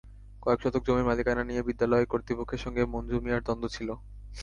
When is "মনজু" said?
2.93-3.17